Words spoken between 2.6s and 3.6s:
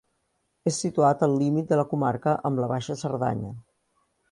la Baixa Cerdanya.